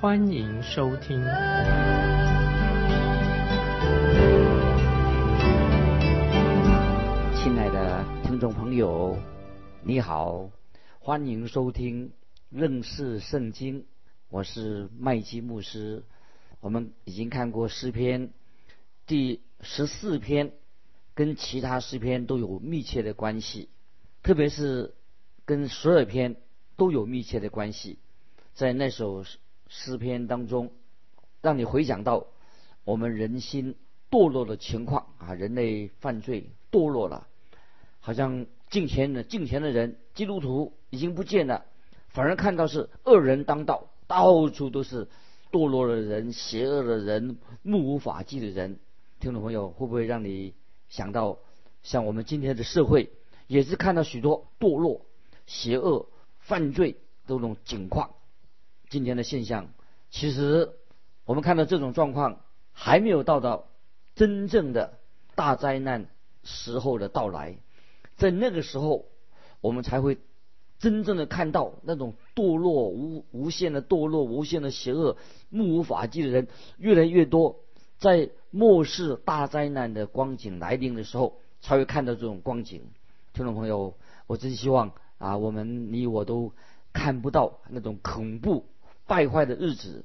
[0.00, 1.20] 欢迎收听。
[7.36, 9.18] 亲爱的听众朋友，
[9.82, 10.48] 你好，
[11.00, 12.12] 欢迎收听
[12.48, 13.84] 认识圣经。
[14.30, 16.02] 我是麦基牧师。
[16.60, 18.30] 我们已经看过诗篇
[19.06, 20.52] 第十四篇。
[21.12, 23.68] 跟其他诗篇都有密切的关系，
[24.22, 24.94] 特别是
[25.44, 26.36] 跟十二篇
[26.78, 27.98] 都有密切的关系。
[28.54, 29.26] 在那首
[29.70, 30.72] 诗篇当中，
[31.40, 32.26] 让你回想到
[32.84, 33.76] 我们人心
[34.10, 37.28] 堕落的情况啊，人类犯罪堕落了，
[38.00, 41.64] 好像敬虔的敬虔的人，基督徒已经不见了，
[42.08, 45.08] 反而看到是恶人当道，到处都是
[45.52, 48.78] 堕落的人、邪恶的人、目无法纪的人。
[49.20, 50.52] 听众朋友，会不会让你？
[50.88, 51.38] 想到
[51.84, 53.10] 像我们今天的社会，
[53.46, 55.06] 也是看到许多堕落、
[55.46, 56.08] 邪恶、
[56.40, 56.96] 犯罪
[57.28, 58.10] 这种景况。
[58.90, 59.68] 今天的现象，
[60.10, 60.72] 其实
[61.24, 62.40] 我们看到这种状况
[62.72, 63.68] 还没有到到
[64.16, 64.98] 真正的
[65.36, 66.08] 大灾难
[66.42, 67.56] 时候的到来，
[68.16, 69.04] 在那个时候，
[69.60, 70.18] 我们才会
[70.80, 75.16] 真正的看到那种堕落、无无限的堕落、无限的邪恶、
[75.50, 77.60] 目无法纪的人越来越多。
[77.96, 82.82] 在末世大灾难的光景来临的时候，才会看到这种光景。
[83.34, 83.94] 听众朋友，
[84.26, 86.52] 我真希望啊，我们你我都
[86.92, 88.64] 看不到那种恐怖
[89.10, 90.04] 败坏的日子，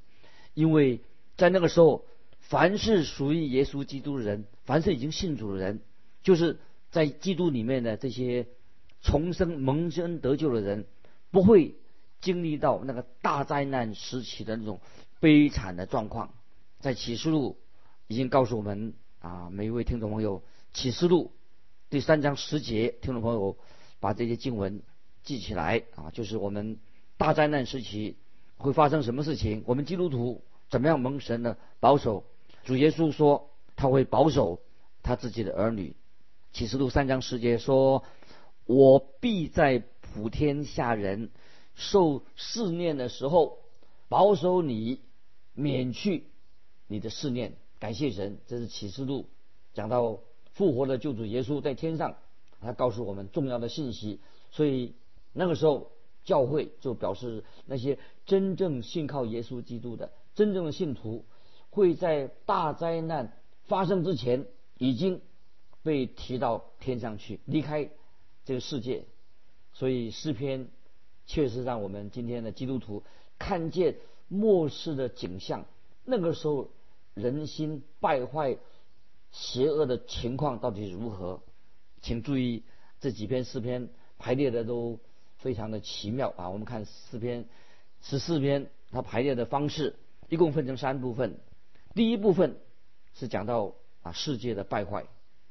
[0.56, 1.02] 因为
[1.38, 2.06] 在那个时候，
[2.40, 5.82] 凡是属于耶稣基督的人，凡是已经信主的人，
[6.24, 6.58] 就是
[6.90, 8.48] 在基督里面的这些
[9.02, 10.88] 重生蒙生得救的人，
[11.30, 11.76] 不会
[12.22, 14.80] 经历到那个大灾难时期的那种
[15.20, 16.34] 悲惨的状况。
[16.80, 17.58] 在启示录。
[18.08, 20.42] 已经告诉我们啊，每一位听众朋友，
[20.74, 21.32] 《启示录》
[21.90, 23.58] 第三章十节，听众朋友
[24.00, 24.84] 把这些经文
[25.24, 26.78] 记起来啊，就是我们
[27.18, 28.16] 大灾难时期
[28.58, 32.24] 会发生什么事情，我们基督徒怎么样蒙神的保守。
[32.64, 34.60] 主耶稣说他会保守
[35.04, 35.96] 他自己的儿女，
[36.58, 38.04] 《启示录》三章十节说
[38.66, 41.30] ：“我必在普天下人
[41.76, 43.60] 受试炼的时候，
[44.10, 45.02] 保守你，
[45.54, 46.28] 免去
[46.88, 49.28] 你的试炼。”感谢神，这是启示录
[49.74, 50.20] 讲到
[50.54, 52.16] 复活的救主耶稣在天上，
[52.62, 54.22] 他告诉我们重要的信息。
[54.50, 54.96] 所以
[55.34, 55.92] 那个时候，
[56.24, 61.26] 教会就表示那些真正信靠耶稣基督的真正的信徒，
[61.70, 63.34] 会在大灾难
[63.66, 64.46] 发生之前
[64.78, 65.22] 已经
[65.84, 67.90] 被提到天上去，离开
[68.44, 69.06] 这个世界。
[69.74, 70.68] 所以诗篇
[71.26, 73.04] 确实让我们今天的基督徒
[73.38, 73.98] 看见
[74.28, 75.66] 末世的景象。
[76.04, 76.70] 那个时候。
[77.16, 78.58] 人心败坏、
[79.32, 81.40] 邪恶的情况到底如何？
[82.02, 82.64] 请注意
[83.00, 83.88] 这几篇诗篇
[84.18, 85.00] 排列的都
[85.38, 86.50] 非常的奇妙啊！
[86.50, 87.46] 我们看诗篇
[88.02, 89.96] 十四篇，它排列的方式
[90.30, 91.40] 一共分成三部分。
[91.94, 92.58] 第一部分
[93.14, 95.06] 是讲到啊世界的败坏，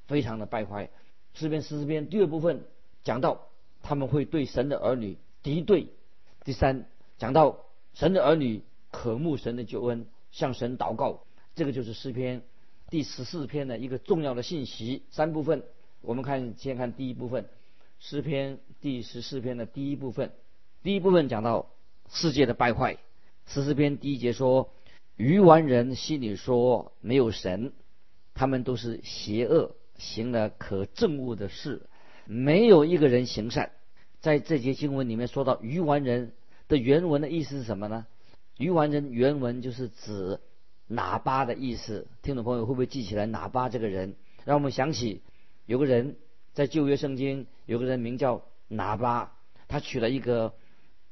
[0.06, 0.90] 非常的败坏。
[1.34, 2.64] 诗篇十四篇第二部分
[3.02, 3.48] 讲到
[3.82, 5.88] 他们会对神的儿女敌对。
[6.44, 6.86] 第三
[7.18, 11.24] 讲到神的儿女渴慕神的救恩，向神祷告。
[11.56, 12.42] 这个就是诗篇
[12.90, 15.64] 第十四篇的一个重要的信息，三部分。
[16.00, 17.46] 我们看，先看第一部分，
[17.98, 20.32] 诗篇第十四篇的第一部分。
[20.82, 21.70] 第一部分讲到
[22.10, 22.98] 世界的败坏。
[23.46, 24.72] 十四篇第一节说
[25.16, 27.72] ：“愚顽人心里说没有神，
[28.34, 31.88] 他们都是邪恶，行了可憎恶的事，
[32.26, 33.72] 没有一个人行善。”
[34.20, 36.32] 在这节经文里面说到愚顽人
[36.68, 38.06] 的原文的意思是什么呢？
[38.58, 40.40] 愚顽人原文就是指。
[40.86, 43.26] 喇叭的意思，听众朋友会不会记起来？
[43.26, 45.22] 喇叭这个人，让我们想起
[45.64, 46.16] 有个人
[46.52, 49.32] 在旧约圣经，有个人名叫喇叭，
[49.66, 50.52] 他娶了一个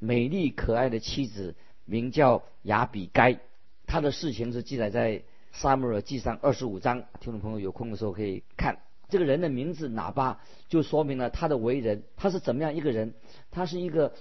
[0.02, 1.54] 美丽可爱的妻子，
[1.84, 3.38] 名叫雅比该。
[3.86, 5.22] 他的事情是记载在
[5.52, 8.80] 撒母耳记上二十五章，听众朋友有空的时候可以看。
[9.08, 13.14] 这个人的名字喇叭，就说明了他的为人，他是怎么样一个人？
[13.52, 14.12] 他是一个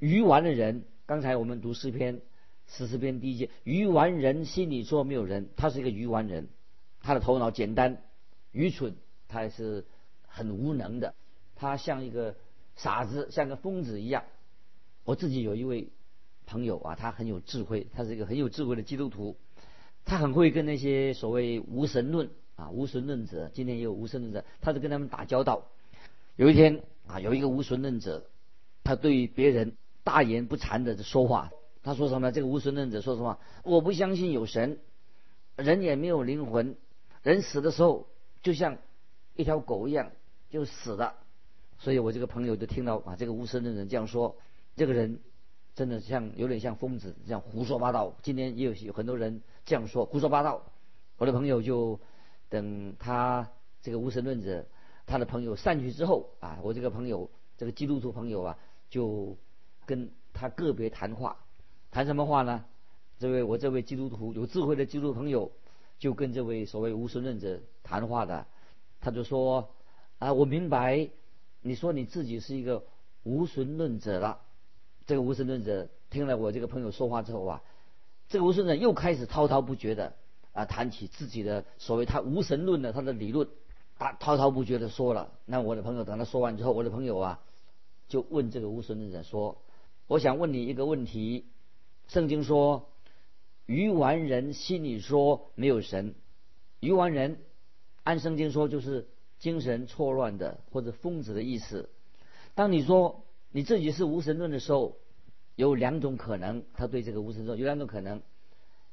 [0.00, 0.82] 愚顽的人。
[1.06, 2.20] 刚才我们读诗篇。
[2.66, 6.48] 十四篇第一节，愚顽人心里说没有人，他是一个愚顽人，
[7.00, 8.02] 他的头脑简单、
[8.50, 8.96] 愚蠢，
[9.28, 9.86] 他也是
[10.26, 11.14] 很无能的，
[11.54, 12.34] 他像一个
[12.74, 14.24] 傻子，像个疯子一样。
[15.08, 15.88] 我自己有一位
[16.44, 19.38] 朋友啊，他很有智慧，他是一个很有智慧的基督徒，
[20.04, 25.62] 他很会跟那些所谓无神论啊无神论者，今天也有无神论者，他就跟他们打交道。
[26.36, 28.26] 有一天啊，有一个无神论者，
[28.84, 31.52] 他对别人大言不惭的说话。
[31.82, 32.30] 他说什么？
[32.30, 33.38] 这个无神论者说什么？
[33.64, 34.78] 我不相信有神，
[35.56, 36.76] 人也没有灵魂，
[37.22, 38.10] 人死的时候
[38.42, 38.76] 就像
[39.36, 40.10] 一条狗一样
[40.50, 41.14] 就死了。
[41.78, 44.36] 所以我这个朋友就听到啊，这个无神论者这样说，
[44.78, 45.18] 这个人
[45.74, 48.14] 真的像有点像疯子，这样胡说八道。
[48.22, 50.62] 今天也有有很多人这样说，胡说八道。
[51.18, 51.98] 我的朋友就
[52.48, 53.50] 等他
[53.82, 54.64] 这个无神论者。
[55.04, 58.58] 他的朋友散去之后啊，我这个朋友，这个基督徒朋友啊，
[58.90, 59.38] 就
[59.86, 61.38] 跟他个别谈话，
[61.90, 62.66] 谈什么话呢？
[63.18, 65.50] 这位我这位基督徒有智慧的基督徒朋友，
[65.98, 68.46] 就跟这位所谓无神论者谈话的，
[69.00, 69.70] 他就说
[70.18, 71.08] 啊，我明白
[71.62, 72.84] 你说你自己是一个
[73.22, 74.42] 无神论者了。
[75.08, 77.62] 这个无神论者听了我这个朋友说话之后啊，
[78.28, 80.14] 这个无神论者又开始滔滔不绝的
[80.52, 83.48] 啊谈起自己的所谓他无神论的他的理论。
[84.00, 87.40] 他滔滔不绝的说了，那我的朋友等他说完之后，我的朋友啊，
[88.06, 89.60] 就问这个无神论者说
[90.06, 91.46] ：“我想问你一个问题，
[92.06, 92.90] 圣经说，
[93.66, 96.14] 愚顽人心里说没有神，
[96.78, 97.40] 愚顽人，
[98.04, 99.08] 按圣经说就是
[99.40, 101.90] 精神错乱的或者疯子的意思。
[102.54, 104.96] 当你说你自己是无神论的时候，
[105.56, 108.22] 有两种可能，他对这个无神论有两种可能，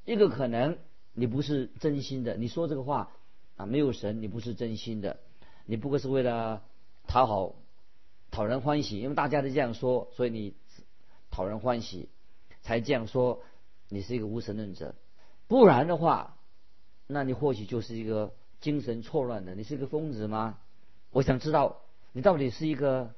[0.05, 0.77] 一个可能
[1.13, 3.11] 你不是真心的，你说这个话。”
[3.57, 5.21] 啊，没有神，你不是真心的，
[5.65, 6.61] 你不过是为了
[7.07, 7.55] 讨好、
[8.29, 10.55] 讨人欢喜，因为大家都这样说，所以你
[11.31, 12.09] 讨人欢喜
[12.63, 13.41] 才这样说。
[13.87, 14.93] 你是一个无神论者，
[15.47, 16.35] 不然的话，
[17.07, 20.57] 那你或许就是一个精神错乱的，你是一个疯子吗？
[21.11, 21.77] 我想知道
[22.11, 23.15] 你到底是一个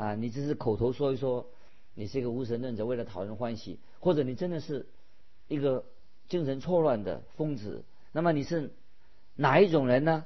[0.00, 1.46] 啊，你只是口头说一说，
[1.94, 4.86] 你是一个无神论者，为了讨人欢喜，或者你真的是
[5.46, 5.84] 一个
[6.26, 7.84] 精神错乱的疯子？
[8.10, 8.72] 那么你是？
[9.36, 10.24] 哪一种人呢？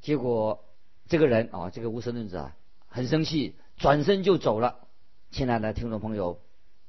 [0.00, 0.64] 结果
[1.06, 2.56] 这个人啊，这个无神论者啊，
[2.88, 4.88] 很生气，转身就走了。
[5.30, 6.40] 亲爱的听众朋友，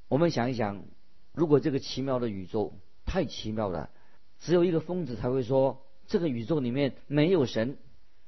[0.08, 0.84] 我们想一想，
[1.34, 2.74] 如果这个奇妙的宇宙
[3.06, 3.92] 太奇妙了，
[4.40, 7.78] 只有一个疯子才会说这个宇宙里面没有神。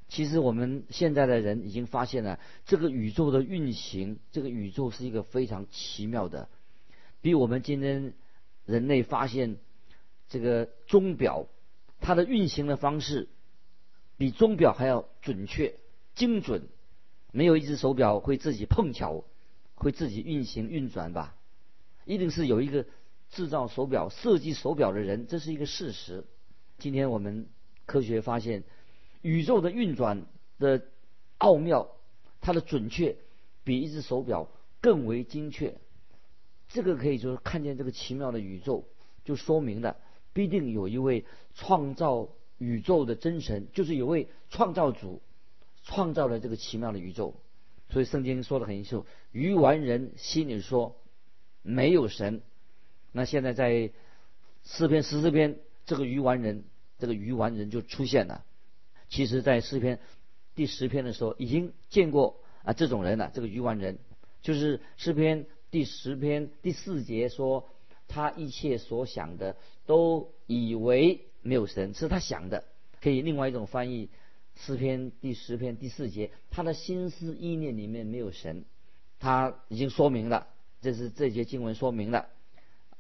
[0.08, 6.50] 其实我们现在的人已经发现了，这个宇宙的运行，这个宇宙是一个非常奇妙的，
[7.22, 8.14] 比我们今天
[8.66, 9.58] 人类发现
[10.30, 11.48] 这个钟表
[12.00, 13.30] 它的运行的方式。
[14.18, 15.76] 比钟表还要准确、
[16.14, 16.70] 精准，
[17.34, 19.26] 没有一只手表会自己碰巧
[19.74, 21.36] 会自己运行运转吧？
[22.06, 22.86] 一定是有一个
[23.30, 26.24] 制造手表、设计手表的人，这是一个事实。
[26.78, 27.50] 今天我们
[27.86, 28.64] 科学发现，
[29.26, 30.28] 宇宙的运转
[30.60, 30.86] 的
[31.40, 31.90] 奥妙，
[32.42, 33.18] 它的准确
[33.64, 34.50] 比一只手表
[34.82, 35.80] 更为精确。
[36.70, 38.86] 这个可以说看见这个奇妙的宇宙，
[39.24, 39.98] 就说明了
[40.32, 41.26] 必定有一位
[41.56, 42.30] 创造。
[42.58, 45.22] 宇宙的真神就是有位创造主
[45.84, 47.36] 创造了这个奇妙的宇宙，
[47.90, 50.96] 所以圣经说的很清楚：愚顽人心里说
[51.64, 52.42] 没有神。
[53.12, 53.92] 那现在在
[54.64, 56.64] 诗篇十四篇，这个愚顽人，
[56.98, 58.46] 这个愚顽人就出现了。
[59.16, 60.00] 其实，在诗篇
[60.56, 63.32] 第十篇的时候，已经见过啊这种人了。
[63.34, 63.98] 这个愚顽人，
[64.42, 67.70] 就是诗篇第十篇第四节说，
[68.10, 71.22] 他一切所想的都以为。
[71.48, 72.64] 没有神是他想的，
[73.02, 74.10] 可以另外一种翻译，
[74.56, 78.66] 诗篇第十篇第四节，他的心思意念里面没有神，
[79.20, 80.48] 他已经说明了，
[80.82, 82.30] 这是这节经文说明了，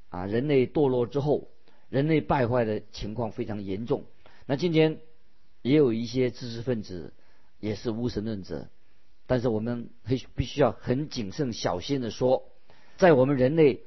[0.10, 1.48] 啊，人类堕落之后，
[1.90, 4.06] 人类败坏的情况非常严重。
[4.46, 5.00] 那今天
[5.66, 7.12] 也有一些知识分子
[7.60, 8.70] 也是无神论者，
[9.26, 12.52] 但是我们必必须要很谨慎小心的说，
[12.98, 13.82] 在我们人类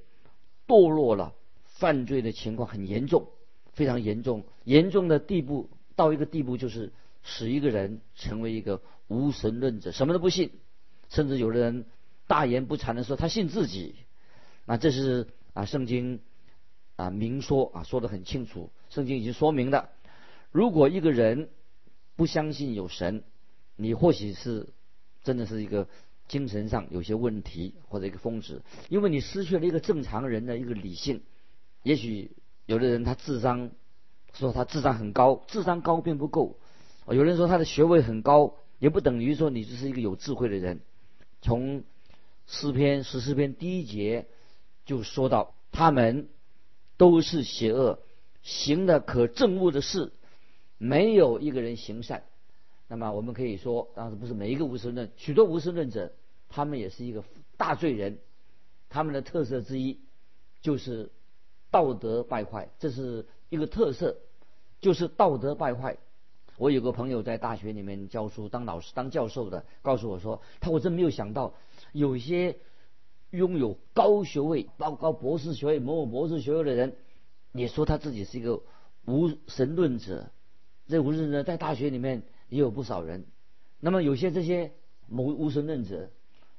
[0.67, 1.35] 堕落了，
[1.67, 3.29] 犯罪的情况很严重。
[3.75, 6.93] 非常严重，严重的地步到一个地步，就是
[7.23, 10.51] 使一个人成为一个无神论者，什么都不信，
[11.09, 11.85] 甚至有的人
[12.27, 13.95] 大言不惭的说他信自己。
[14.65, 16.19] 那这是啊，圣经
[16.97, 19.91] 啊明说啊说的很清楚，圣经已经说明了，
[20.51, 21.49] 如果一个人
[22.19, 23.23] 不相信有神，
[23.77, 24.69] 你或许是
[25.23, 25.89] 真的是一个
[26.27, 31.23] 精神上有些问题或者一个疯子，因为你失去了一个正常人的一个理性，
[31.83, 32.33] 也许。
[32.67, 33.71] 有的人他智商
[34.35, 36.59] 说他智商很高，智商高并不够。
[37.09, 40.81] 有人说他的学位很高，也不等于说你就是一个有智慧的人。
[41.41, 41.83] 从
[42.47, 44.27] 诗篇十四篇第一节
[44.85, 46.29] 就说到，他们
[46.99, 48.01] 都是邪恶，
[48.43, 50.13] 行的可憎恶的事，
[50.79, 52.25] 没有一个人行善。
[52.89, 56.11] 那么我们可以说，当时不是每一个无神论，许多无神论者，
[56.49, 57.23] 他们也是一个
[57.59, 58.19] 大罪人。
[58.89, 60.01] 他们的特色之一
[60.63, 61.11] 就是。
[61.71, 64.17] 道德败坏，这是一个特色。
[64.81, 65.99] 就是道德败坏。
[66.57, 71.53] 我有个朋友在大学里面教书，当老师、当教授的，告诉我说，他我真没有想到，
[71.93, 72.57] 有些
[73.29, 76.97] 拥有高学位、高高博士学位、某某博士学位的人，
[77.53, 78.63] 也说他自己是一个
[79.05, 80.31] 无神论者。
[80.89, 83.27] 这无神论者在大学里面也有不少人。
[83.79, 84.73] 那么有些这些
[85.07, 86.11] 某无神论者，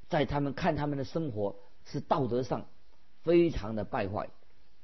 [0.07, 1.55] 在他们看他们的生活
[1.85, 2.67] 是道德上
[3.23, 4.29] 非常的败坏。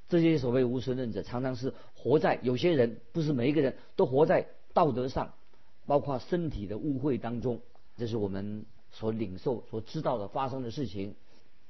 [0.08, 4.48] 这些所谓无神论者，常常是活在有些人不是每一个人都活在。
[4.74, 5.32] 道德上，
[5.86, 7.62] 包括身体的污秽当中，
[7.96, 11.14] 这是我们所领受、所知道的发生的事情。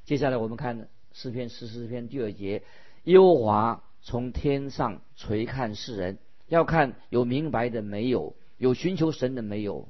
[0.04, 2.64] 接下来我们看诗篇十四篇第二节：
[3.04, 6.18] 耶和华从天上垂看世人，
[6.48, 9.88] 要看有明白的没有，有寻求神的没有。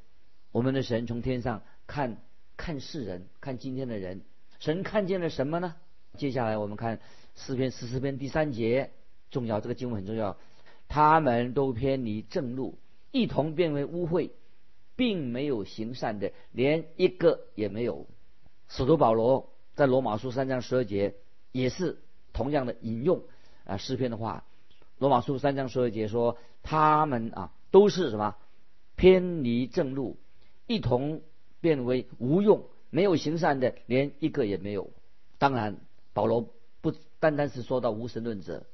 [0.52, 2.16] 我们的神从天上看
[2.56, 4.22] 看世人，看今天的人，
[4.58, 5.76] 神看见了什么呢？
[6.16, 7.00] 接下来我们看
[7.34, 8.90] 诗篇十四篇第三节，
[9.30, 10.38] 重要，这个经文很重要。
[10.88, 12.78] 他们都偏离正路。
[13.12, 14.30] 一同变为污秽，
[14.94, 18.06] 并没有行善的，连一个也没有。
[18.68, 21.14] 使徒保罗在罗马书三章十二节
[21.52, 21.98] 也是
[22.32, 23.22] 同样的引用
[23.64, 24.44] 啊诗篇的话。
[24.98, 28.36] 罗马书三章十二节说：“他们啊都是什么
[28.96, 30.16] 偏离正路，
[30.66, 31.20] 一同
[31.60, 34.90] 变为无用，没有行善的，连一个也没有。”
[35.38, 35.76] 当然，
[36.14, 36.48] 保罗
[36.80, 38.64] 不单单是说到无神论者，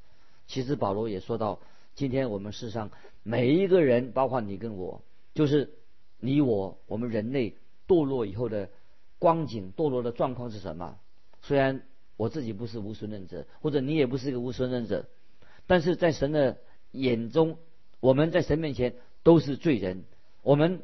[0.46, 1.58] 其实保罗也说到。
[1.94, 2.90] 今天我们世上
[3.22, 5.02] 每一个人，包括你跟我，
[5.34, 5.74] 就是
[6.20, 8.70] 你我，我们人类堕落以后的
[9.18, 10.98] 光景、堕落的状况是什么？
[11.42, 11.82] 虽然
[12.16, 15.04] 我自己不是无神论者，或者你也不是一个无神论者，
[15.66, 16.58] 但是在神的
[16.90, 17.58] 眼中，
[18.00, 20.04] 我们在神面前都是罪人。
[20.42, 20.82] 我们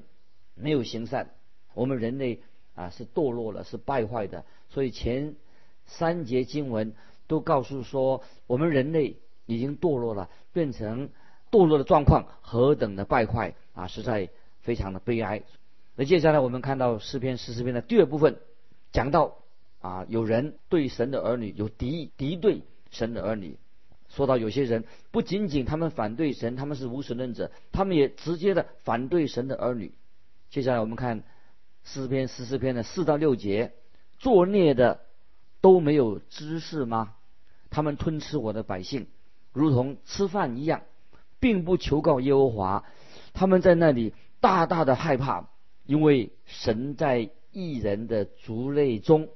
[0.54, 1.30] 没有行善，
[1.74, 2.42] 我们人类
[2.74, 4.44] 啊是堕落了，是败坏的。
[4.68, 5.36] 所以前
[5.86, 6.94] 三节经文
[7.26, 9.16] 都告诉说，我们人类。
[9.50, 11.08] 已经堕落了，变成
[11.50, 13.86] 堕落的状况，何等的败坏啊！
[13.86, 14.28] 实在
[14.60, 15.42] 非常的悲哀。
[15.96, 18.36] 那接下来我们看到诗篇十四篇的第二部分，
[18.92, 19.38] 讲到
[19.80, 23.56] 啊，有人对神的儿女有敌，敌对神的儿女。
[24.08, 29.92] 说到有些人不仅仅他们反对神，他们是无神论者，他们也直接的反对神的儿女。
[30.50, 31.22] 接下来我们看
[31.84, 33.74] 诗篇十四篇的四到六节，
[34.18, 35.00] 作孽的
[35.60, 37.14] 都没有知识吗？
[37.70, 39.06] 他们吞吃我的百姓。
[39.52, 40.82] 如同吃饭一样，
[41.38, 42.84] 并不求告耶和华。
[43.34, 45.50] 他们在那里大大的害怕，
[45.84, 49.28] 因为神在异人的族类中。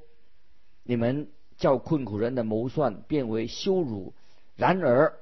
[0.83, 4.14] 你们叫困苦人的谋算变为羞辱。
[4.56, 5.18] 然而，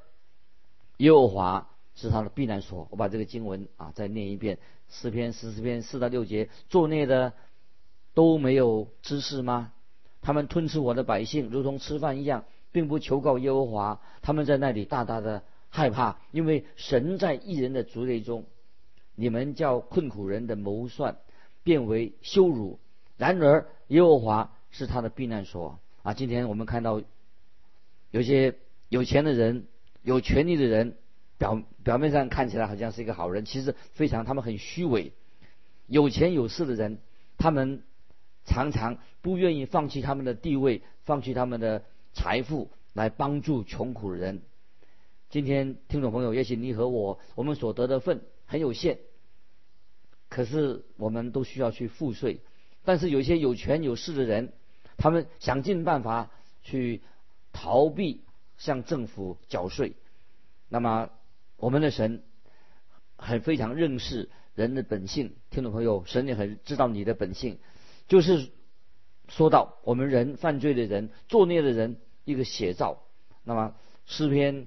[0.98, 2.88] 耶和华是他的避难所。
[2.90, 4.58] 我把这个经文啊再念一遍：
[4.88, 6.48] 诗篇十四篇四到六节。
[6.68, 7.32] 作孽的
[8.14, 9.72] 都没有知识吗？
[10.20, 12.44] 他们吞吃我的百姓，如同吃饭一样。
[12.72, 18.44] 并不求告耶和华，他们在那里大大的害怕，因为神在异人的族类中。
[19.16, 21.16] 你们叫困苦人的谋算
[21.64, 22.78] 变为羞辱，
[23.16, 26.14] 然而耶和华是他的避难所啊！
[26.14, 27.02] 今天我们看到
[28.12, 28.54] 有些
[28.90, 29.66] 有钱的人、
[30.02, 30.98] 有权利的人，
[31.38, 35.14] 表表面上看起来好像是一个好人，其实非常他们很虚伪。
[35.86, 36.98] 有钱有势的人，
[37.38, 37.82] 他们
[38.44, 41.82] 常常不愿意放弃他们的地位，放弃他们的。
[42.12, 44.42] 财富来帮助穷苦人。
[45.28, 48.98] 今天听众朋友，也许你和我，我们所得的份很有限，
[50.28, 52.40] 可是我们都需要去付税。
[52.84, 54.52] 但是有一些有权有势的人，
[54.96, 56.32] 他们想尽办法
[56.64, 57.00] 去
[57.52, 58.24] 逃避
[58.60, 59.96] 向政府缴税。
[60.68, 61.10] 那么
[61.56, 62.22] 我们的神
[63.16, 67.58] 很非常认识人的本性，听众朋友，神也很知道你的本性，
[68.06, 68.48] 就是。
[69.28, 73.04] 说到我们人犯罪的人、作孽的人一个写照，
[73.44, 74.66] 那么诗篇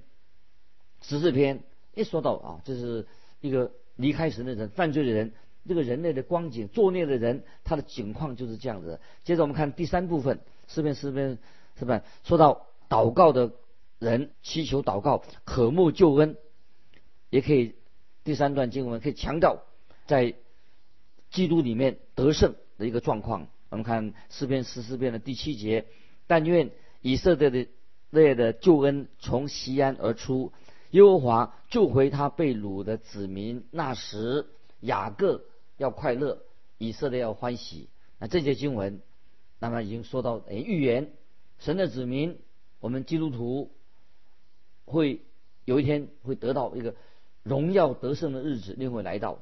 [1.02, 3.06] 十四篇一说到啊，这是
[3.42, 5.34] 一个离开神的人、犯罪的人，
[5.68, 9.00] 这个人类的光景、作孽的人，他的境况就是这样子。
[9.22, 11.36] 接着我们看第三部分，诗篇诗篇
[11.78, 12.02] 是吧？
[12.22, 13.52] 说到祷告的
[14.04, 16.36] 人祈求祷告、渴慕救恩，
[17.30, 17.74] 也可以
[18.22, 19.62] 第三段经文可以强调
[20.06, 20.34] 在
[21.30, 23.48] 基督里面得胜的一个状况。
[23.70, 25.86] 我们看诗篇十四篇的第七节，
[26.28, 26.70] 但愿
[27.00, 27.66] 以色列的
[28.10, 30.52] 列的救恩从西安而出，
[30.90, 33.64] 耶和华救回他被掳的子民。
[33.72, 34.46] 那时
[34.78, 35.42] 雅各
[35.76, 36.42] 要快乐，
[36.78, 37.88] 以色列要欢喜。
[38.20, 39.00] 那这节经文，
[39.58, 41.10] 那么已经说到，诶，预言
[41.58, 42.38] 神的子民，
[42.78, 43.72] 我们基督徒
[44.84, 45.20] 会
[45.64, 46.94] 有一天会得到一个
[47.42, 49.38] 荣耀得胜的日子，定会来到。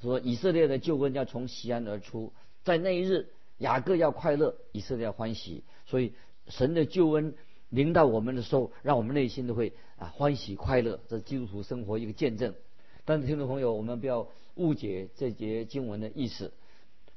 [0.00, 2.32] 说以色列的救恩要从西安而出，
[2.64, 3.28] 在那一日。
[3.58, 6.14] 雅各要快乐，以色列要欢喜，所以
[6.48, 7.34] 神的救恩
[7.68, 10.98] 临到我们的时候，让我们内心都会啊欢喜快乐。
[11.06, 12.56] 这是基督徒生活一个见证。
[13.04, 16.52] 但是听众朋友，我们不要误解这节经文的意思。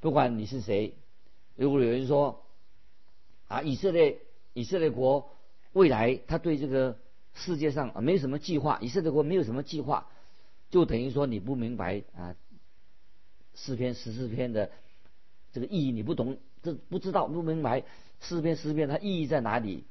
[0.01, 0.93] 不管你是谁，
[1.55, 2.43] 如果有人说
[3.47, 4.19] 啊，以色列
[4.53, 5.31] 以色列国
[5.73, 6.99] 未来他对这个
[7.35, 10.07] 世界上啊没什么计划，以色列国没有什么计划，
[10.71, 12.35] 就等于说你不明白啊
[13.53, 14.71] 四篇十四篇的
[15.51, 17.83] 这个意义，你不懂，这不知道不明白
[18.19, 19.83] 四篇十四篇它意义在哪里，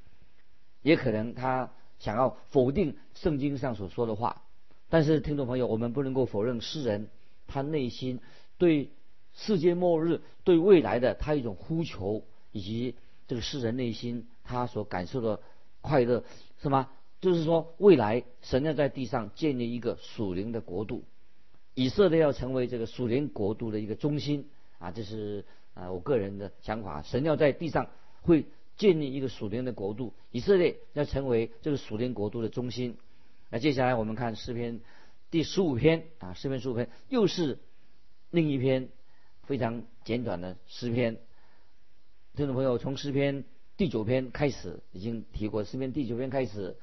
[0.83, 4.43] 也可能他想要否定圣经上所说的话。
[4.89, 7.09] 但是听众朋友，我们不能够否认诗人
[7.47, 8.21] 他内心
[8.59, 8.91] 对
[9.35, 12.95] 世界末日、对未来的他一种呼求，以及
[13.29, 15.41] 这个诗人内心他所感受的
[15.83, 16.25] 快乐。
[16.63, 16.89] 是吗？
[17.25, 21.05] 就是说，未来神要在地上建立一个属灵的国度，
[21.73, 24.91] 以色列要成为这个属灵国度的一个中心啊！
[24.91, 27.01] 这是啊我个人的想法。
[27.01, 27.89] 神要在地上
[28.21, 28.45] 会
[28.77, 32.99] 建立一个属灵的国度，以色列要成为这个属灵国度的中心。
[33.49, 34.83] 那接下来我们看诗篇
[35.31, 37.59] 第十五篇啊，诗篇十五篇又是
[38.31, 38.91] 另一篇
[39.45, 41.17] 非常简短的诗篇。
[42.37, 43.45] 听众朋友，从诗篇。
[43.77, 46.77] 第九篇开始已经提过，诗篇第九篇开始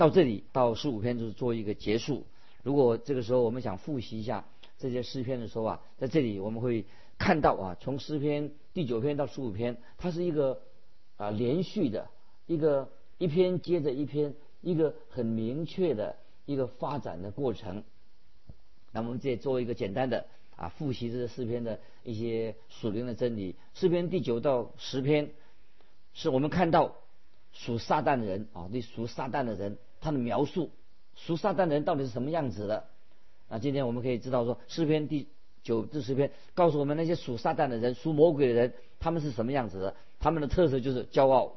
[0.00, 2.24] 到这里到十五篇就是做一个结束。
[2.62, 4.46] 如果这个时候我们想复习一下
[4.78, 6.86] 这些诗篇的时候啊，在这里我们会
[7.18, 10.62] 看到啊，从诗篇第九篇到十五篇，它是一个
[11.18, 12.08] 啊连续的
[12.46, 16.16] 一个一篇接着一篇，一个很明确的
[16.46, 17.84] 一个发展的过程。
[18.92, 20.24] 那我们再做一个简单的
[20.56, 23.54] 啊复习这个诗篇的一些属灵的真理。
[23.74, 25.30] 诗篇第九到十篇。
[26.12, 26.96] 是我们看到
[27.52, 30.70] 属撒旦的人啊，对属撒旦的人，他的描述，
[31.14, 32.84] 属撒旦的人到底是什么样子的？
[33.48, 35.28] 啊，今天我们可以知道说，诗篇第
[35.62, 39.96] 九至十篇告诉我们那些属撒旦的人、属魔鬼的人，他们是什么样子的？
[40.18, 41.56] 他们的特色就是骄傲、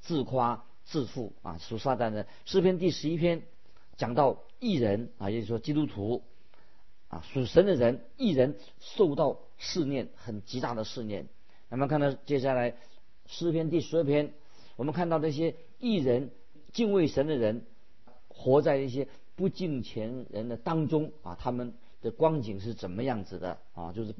[0.00, 1.58] 自夸、自负啊。
[1.58, 3.42] 属撒旦的诗篇第十一篇
[3.96, 6.22] 讲到异人啊，也就是说基督徒
[7.08, 11.28] 啊，属神的人，异人受到试炼，很极大的试炼。
[11.68, 12.74] 那么看到接下来。
[13.26, 14.34] 诗篇第十二篇，
[14.76, 16.30] 我们看到那些艺人、
[16.74, 17.64] 敬畏神的人，
[18.34, 23.92] 活在一些不敬虔人的当中啊，他们的光景是怎么样子的啊？
[23.92, 24.14] 就是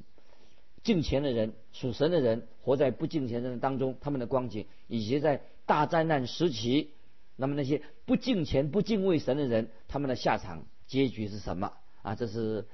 [0.83, 6.91] 敬虔的人、属神的人，活在不敬虔人的当中，他们的光景，以及在大灾难时期，
[7.37, 11.73] 那么那些不敬虔、不敬畏神的人，他们的下场结局是什么
[12.03, 12.15] 啊？
[12.15, 12.67] 这是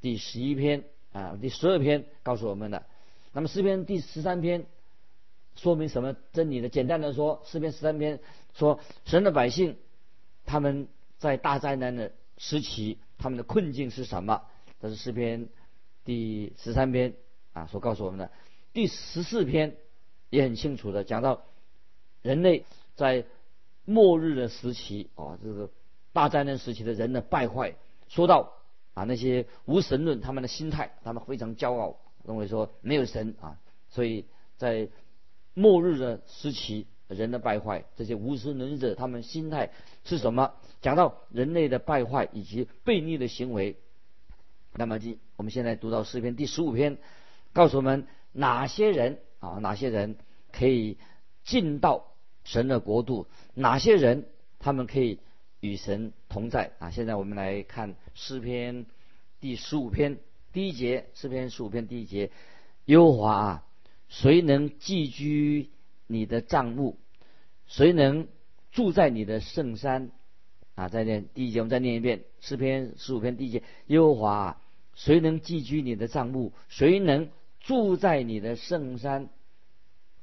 [0.00, 2.84] 第十一篇啊，第十二篇告诉我们的。
[3.32, 4.66] 那么诗篇第十三篇。
[5.56, 6.68] 说明什么真理呢？
[6.68, 8.20] 简单的说，诗篇十三篇
[8.54, 9.76] 说，神的百姓
[10.48, 14.42] 他们在大灾难的时期，他们的困境是什么？
[14.80, 15.48] 这是诗篇
[16.04, 17.14] 第十三篇
[17.52, 18.30] 啊所告诉我们的。
[18.72, 19.76] 第十四篇
[20.30, 21.42] 也很清楚的讲到，
[22.22, 23.26] 人类在
[23.84, 25.70] 末日的时期啊，这个
[26.14, 27.74] 大灾难时期的人的败坏。
[28.08, 28.54] 说到
[28.94, 33.58] 啊那些无神论他们的心态，他们非常骄傲，认为说没有神啊，
[33.90, 34.24] 所以
[34.56, 34.88] 在
[35.52, 39.70] 末日的时期，人的败坏，这些无神论者，他们心态
[40.04, 40.54] 是什么？
[40.80, 43.76] 讲到人类的败坏以及悖逆的行为，
[44.74, 46.98] 那么今我们现在读到诗篇第十五篇，
[47.52, 50.16] 告诉我们哪些人啊，哪些人
[50.52, 50.98] 可以
[51.44, 52.12] 进到
[52.44, 54.26] 神的国度，哪些人
[54.58, 55.18] 他们可以
[55.60, 56.90] 与神同在啊？
[56.90, 58.86] 现在我们来看诗篇
[59.40, 60.18] 第十五篇
[60.52, 62.30] 第一节，诗篇十五篇第一节，
[62.84, 63.64] 优华啊。
[64.10, 65.68] 谁能寄居
[66.08, 66.98] 你的帐幕？
[67.66, 68.26] 谁能
[68.72, 70.10] 住在你的圣山？
[70.74, 74.60] 啊，再念第一节，我们再念一遍诗篇十五篇第一节：耶和华，
[74.94, 76.52] 谁能寄居你的帐幕？
[76.68, 77.28] 谁能
[77.60, 79.28] 住在你的圣山？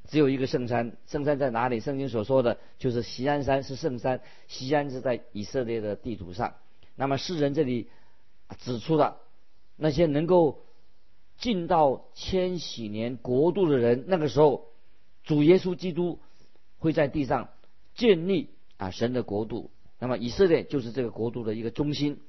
[0.09, 1.79] 只有一个圣山，圣山在哪里？
[1.79, 4.19] 圣经所说的就是锡安山是圣山，
[4.49, 6.55] 锡安是在以色列的地图上。
[6.97, 7.87] 那么诗人这里
[8.59, 9.21] 指出了
[9.77, 10.61] 那些能够。
[11.37, 14.69] 进到千禧年国度的人，那个时候，
[15.25, 16.19] 主耶稣基督
[16.77, 17.49] 会在地上
[17.95, 19.71] 建立啊神的国度。
[19.99, 22.19] 那么以色列就是这个国度的一个中心。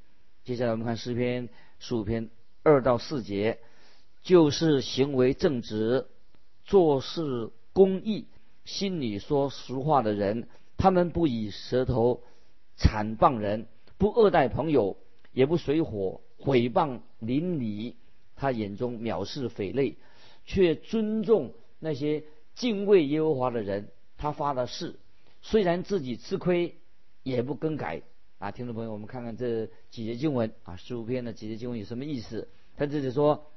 [0.44, 2.30] 接下来我们看诗篇十五篇
[2.62, 3.58] 二到四节，
[4.22, 6.06] 就是行为正直、
[6.64, 8.26] 做事公义、
[8.64, 12.22] 心里说实话的人，他们不以舌头
[12.76, 13.66] 惨谤人，
[13.98, 14.96] 不恶待朋友，
[15.32, 17.96] 也不随火毁谤邻里。
[18.36, 19.96] 他眼中藐视匪类，
[20.44, 22.22] 却尊重那些
[22.56, 23.92] 敬畏耶和华的人。
[24.18, 24.96] 他发的誓，
[25.42, 26.78] 虽然自己吃亏，
[27.22, 28.02] 也不更改。
[28.38, 32.48] 啊，听众朋友，我们看看这几节经文啊，十五篇的几节经文有什么意思？
[32.76, 33.52] 他这里说，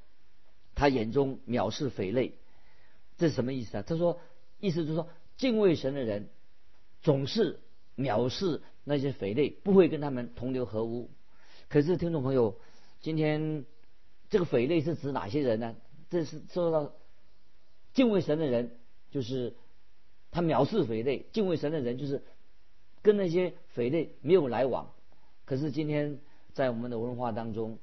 [0.76, 2.36] 他眼中藐视匪类，
[3.18, 3.84] 这是什么意思啊？
[3.88, 4.20] 他说，
[4.60, 5.08] 意思就是说，
[5.38, 6.30] 敬畏神的人
[7.02, 7.62] 总是
[7.96, 11.10] 藐视那些匪类，不会跟他们同流合污。
[11.70, 12.60] 可是听众朋友，
[13.00, 13.66] 今天
[14.30, 15.76] 这个匪类是指哪些人呢？
[16.10, 16.94] 这是说到
[17.94, 18.78] 敬畏神的人，
[19.12, 19.56] 就是
[20.32, 22.22] 他藐视匪类；敬畏神的人，就是
[23.02, 24.92] 跟那些匪类没有来往。
[25.46, 26.20] 可是今天
[26.54, 27.78] 在我们的文化当中，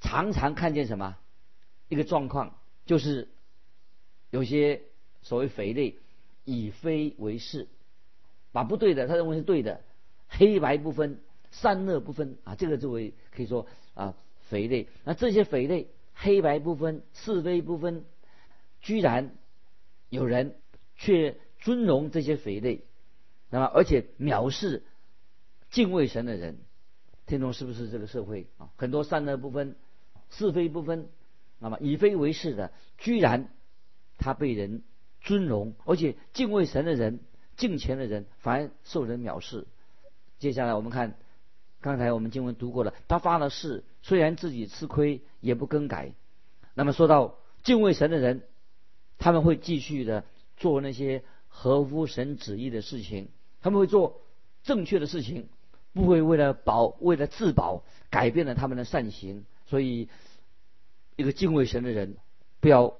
[0.00, 1.16] 常常看见什么
[1.88, 3.28] 一个状况，就是
[4.30, 4.82] 有些
[5.22, 5.96] 所谓匪类
[6.44, 7.68] 以非为是，
[8.52, 9.80] 把不对的他认为是对的，
[10.28, 11.20] 黑白不分。
[11.50, 14.14] 善恶不分啊，这个作为可以说啊
[14.50, 14.86] 匪类。
[15.04, 18.04] 那这些匪类黑白不分、是非不分，
[18.82, 19.34] 居然
[20.08, 20.56] 有人
[20.96, 22.84] 却尊荣这些匪类，
[23.50, 24.84] 那么而且藐视
[25.70, 26.58] 敬畏神的人，
[27.26, 28.70] 听众是不是这个社会啊？
[28.76, 29.76] 很多善恶不分、
[30.30, 31.08] 是非不分，
[31.58, 33.48] 那么以非为是的，居然
[34.18, 34.82] 他被人
[35.20, 37.20] 尊荣，而且敬畏神的人、
[37.56, 39.66] 敬虔的人反而受人藐视。
[40.38, 41.16] 接下来我们看。
[41.80, 46.12] 刚才我们经文读过了，他发了誓，虽然自己吃亏，也不更改。
[46.74, 48.42] 那么说到敬畏神的人，
[49.18, 50.24] 他们会继续的
[50.56, 53.28] 做那些合乎神旨意的事情，
[53.60, 54.22] 他们会做
[54.62, 55.48] 正确的事情，
[55.92, 59.44] 不会为了保、为了自保改变了他们的善行。
[59.66, 60.08] 所以，
[61.16, 62.16] 一个敬畏神的人，
[62.60, 62.98] 不要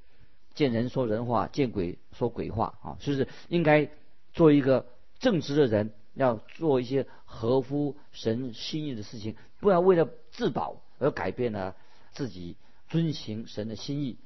[0.55, 2.97] 见人说人话，见鬼说鬼话啊！
[3.01, 3.89] 就是应该
[4.33, 4.87] 做一个
[5.19, 5.93] 正直的人。
[6.15, 11.77] 要做一些合乎神心意的事情，不要为了自保而改变了
[12.11, 12.57] 自己
[12.89, 14.19] 遵行神的心意。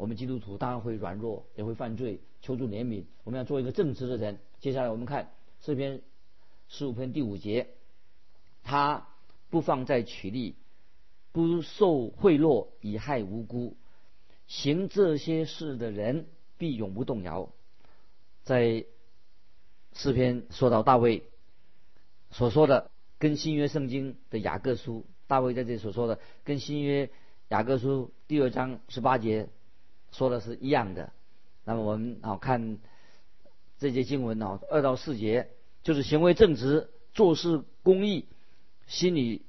[0.00, 3.04] 我们基督徒当然会软弱，也会犯罪，求助怜悯。
[3.22, 4.38] 我们要做一个正直的人。
[4.58, 6.00] 接下来我们看诗篇
[6.68, 7.68] 十五篇第五节，
[8.62, 9.08] 他
[9.50, 10.56] 不放在取利，
[11.32, 13.76] 不受贿赂以害无辜，
[14.46, 16.24] 行这些事的人
[16.56, 17.50] 必永不动摇。
[18.42, 18.86] 在
[19.92, 21.24] 诗篇说到大卫。
[22.30, 27.10] 所说的跟新约圣经的雅各书，大卫在这里所说的跟新约
[27.48, 29.50] 雅各书第二章十八节
[30.12, 31.12] 说的是一样的。
[31.64, 32.78] 那么我们啊看
[33.78, 35.48] 这节经文啊二到四节，
[35.82, 38.26] 就是行为正直、做事公义、
[38.86, 39.44] 心里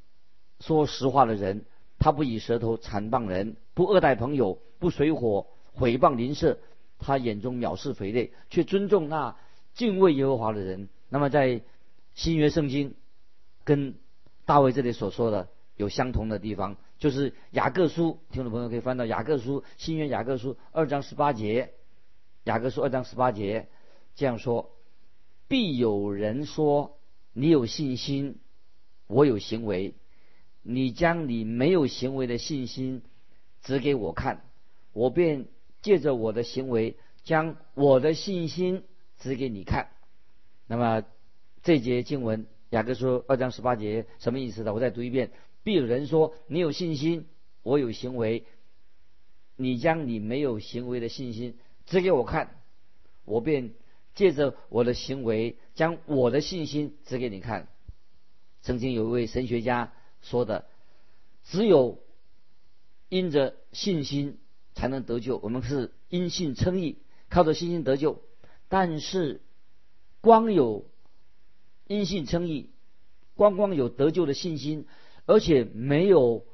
[0.60, 1.65] 说实话的人，
[2.00, 6.60] 他不以舌头残谤人，不恶待朋友，不水火毁谤邻舍，
[7.00, 9.36] 他眼中藐视肥类，却尊重那
[9.74, 10.89] 敬畏耶和华的人。
[11.10, 11.62] 那么在
[12.13, 12.93] 新约圣经
[13.63, 13.95] 跟
[14.45, 21.74] 大卫这里所说的有相同的地方，就是雅各书，听众朋友可以翻到雅各书新约雅各书二章十八节，
[22.44, 23.70] 雅各书二章十八节
[24.14, 24.78] 这样说：
[25.48, 27.00] 必有人说
[27.34, 28.38] 你有信心，
[29.08, 29.96] 我有行为，
[30.62, 33.02] 你将你没有行为的信心
[33.64, 34.44] 指给我看，
[34.94, 35.48] 我便
[35.82, 38.84] 借着我的行为将我的信心
[39.18, 39.90] 指给你看。
[40.68, 41.04] 那么。
[41.64, 44.74] 这节经文，雅各书二章十八节什么意思呢？
[44.74, 45.30] 我再读一遍：
[45.63, 47.28] 必有人说，你有信心，
[47.63, 48.45] 我有行为，
[49.56, 52.62] 你将你没有行为的信心指给我看，
[53.26, 53.74] 我便
[54.15, 57.67] 借着我的行为将我的信心指给你看。
[58.62, 60.65] 曾经有一位神学家说的：
[61.43, 62.00] 只有
[63.10, 64.38] 因着信心
[64.74, 65.38] 才能得救。
[65.38, 66.97] 我们是因信称义，
[67.30, 68.21] 靠着信心得救。
[68.67, 69.41] 但是
[70.21, 70.86] 光有
[71.88, 72.69] 因信称义，
[73.36, 74.86] 光光有得救的信心，
[75.32, 76.46] 而且没有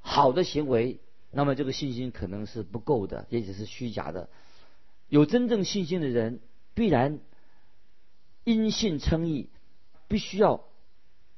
[0.00, 4.28] 好的行为，那么这个信心可能是不够的，也许是虚假的。
[5.08, 6.40] 有真正信心的人，
[6.74, 7.18] 必然
[8.44, 9.48] 因信称义，
[10.06, 10.64] 必须要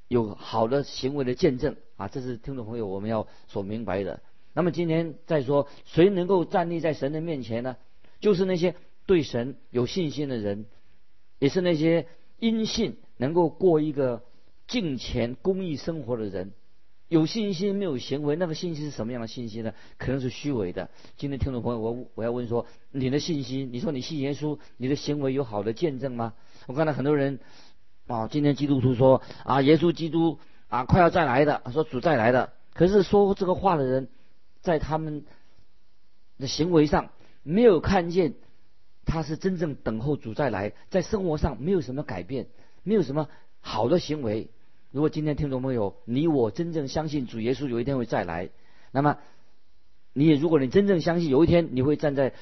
[0.08, 2.08] 有好的行为的见证啊！
[2.08, 4.20] 这是听众朋友我们要所明白的。
[4.52, 7.76] 那么今天再说，谁能够站立在神的面前呢？
[8.18, 8.74] 就是那些
[9.06, 10.66] 对神有信心的人，
[11.38, 12.08] 也是那些
[12.40, 12.96] 因信。
[13.20, 14.24] 能够过一个
[14.68, 16.52] 敬虔公益生活的人，
[17.08, 19.72] 有信心没有行为，那个信心是什么样的信心呢？
[19.96, 20.90] 可能是虚伪的。
[21.16, 26.34] 今天听众朋友，我我要问说，你的信心，你说你信耶稣，你的行为有好的见证吗？
[26.66, 27.40] 我看到很多人
[28.06, 34.08] 啊，今天基督徒说啊，耶稣基督啊快要再来的，说主再来的，可是说这个话的人，
[34.60, 35.24] 在他们
[36.38, 37.10] 的行为上
[37.42, 38.34] 没有看见
[39.04, 42.48] 他是真正等候主再来，在生活上没有什么改变。
[42.84, 43.28] 没有什么
[43.60, 44.48] 好的行为。
[44.90, 48.48] 如果今天听众朋友，你我真正相信主耶稣有一天会再来，
[48.90, 49.18] 那么
[50.14, 52.32] 你也如果你真正相信有一天你会站在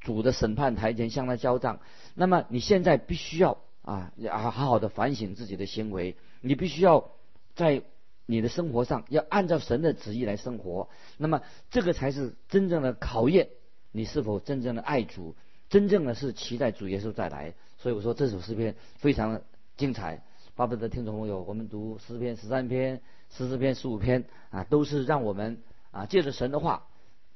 [0.00, 1.80] 主的审判台前向他交账，
[2.14, 7.10] 那么你现在必须要啊啊好好的反省自己的行为，你必须要
[7.54, 7.82] 在
[8.26, 11.40] 你的生活上要按照神的旨意来生活，那么
[11.70, 13.48] 这个才是真正的考验
[13.92, 15.34] 你是否真正的爱主，
[15.70, 17.54] 真正的是期待主耶稣再来。
[17.78, 19.42] 所以我说这首诗篇非常的。
[19.76, 20.22] 精彩，
[20.56, 26.86] 巴不得听众朋友，我们读诗篇、十三篇、十四篇、十五篇啊，都是让我们啊借着神的话，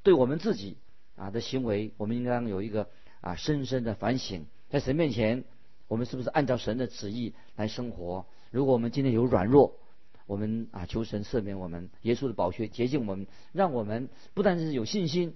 [0.04, 0.76] 对我们自己
[1.16, 2.88] 啊的行为，我们应当有一个
[3.20, 5.42] 啊深深的反省，在神面前，
[5.88, 8.24] 我们是不是按照神的旨意来生活？
[8.52, 9.74] 如果我们今天有软弱，
[10.26, 15.34] 我们啊求神赦免我们，耶稣的宝血洁净我们，让我们不但是有信心，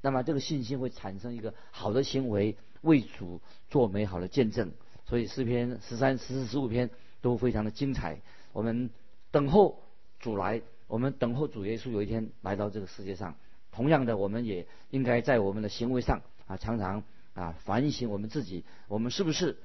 [0.00, 4.72] 那么这个信心会产生一个好的行为，为主做美好的见证。
[5.04, 6.88] 所以诗篇十三、十四、十五篇
[7.20, 8.20] 都非常的精彩。
[8.52, 8.90] 我们
[9.30, 9.82] 等候
[10.18, 13.34] 主来，我们等候主耶稣有一天来到这个世界上。
[13.72, 17.04] 同样的，我们也应该在我们的行为上啊，常常
[17.34, 19.56] 啊反省我们自己，我们是不是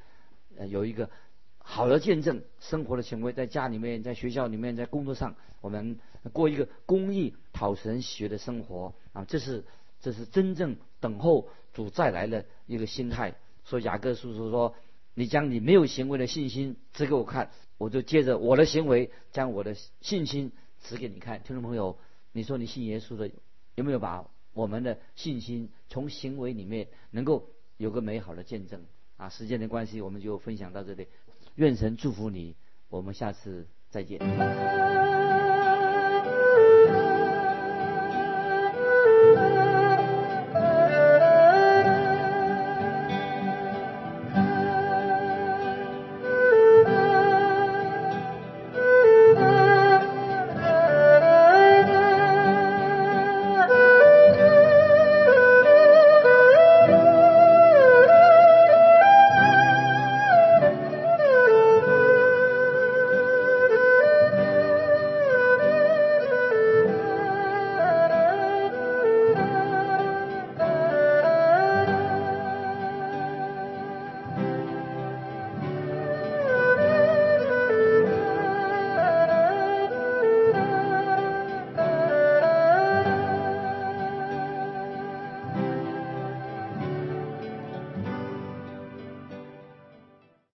[0.70, 1.10] 有一个
[1.58, 5.98] 好的见证生活的行为，在家里面、在学校里面、在工作上，我们
[6.32, 9.64] 过一个公益、讨神喜悦的生活啊，这是
[10.00, 13.34] 这是真正等候主再来的一个心态。
[13.64, 14.76] 所以雅各叔叔说。
[15.16, 17.50] 你将你没有行为的信心指给我看，
[17.80, 20.52] 我就借着我的行为将我的信心
[20.82, 21.42] 指给你看。
[21.42, 21.98] 听众朋友，
[22.34, 23.32] 你说你信耶稣的，
[23.74, 28.84] 有没有把我们的信心从行为里面能够有个美好的见证？
[29.18, 31.08] 啊，时间的关系，我们就分享到这里。
[31.56, 32.56] 愿神祝福你，
[32.90, 35.25] 我们下次再见。